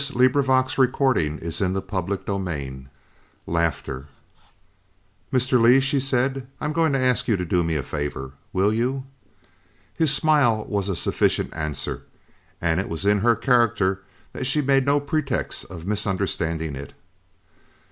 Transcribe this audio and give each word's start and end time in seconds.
She 0.01 0.05
had 0.13 0.33
detained 0.33 0.35
him 0.35 1.35
with 1.35 1.61
a 1.61 1.73
gesture. 1.77 2.17
CHAPTER 2.17 2.37
VI 2.37 2.87
LAUGHTER 3.45 4.07
"Mr. 5.31 5.61
Lee," 5.61 5.79
she 5.79 5.99
said, 5.99 6.47
"I 6.59 6.65
am 6.65 6.73
going 6.73 6.91
to 6.93 6.99
ask 6.99 7.27
you 7.27 7.37
to 7.37 7.45
do 7.45 7.63
me 7.63 7.75
a 7.75 7.83
favour. 7.83 8.31
Will 8.51 8.73
you?" 8.73 9.03
His 9.93 10.11
smile 10.11 10.65
was 10.67 10.89
a 10.89 10.95
sufficient 10.95 11.53
answer, 11.55 12.01
and 12.59 12.79
it 12.79 12.89
was 12.89 13.05
in 13.05 13.19
her 13.19 13.35
character 13.35 14.01
that 14.33 14.45
she 14.47 14.63
made 14.63 14.87
no 14.87 14.99
pretext 14.99 15.65
of 15.65 15.85
misunderstanding 15.85 16.75
it. 16.75 16.93